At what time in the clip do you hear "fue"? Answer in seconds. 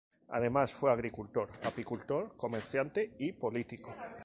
0.73-0.91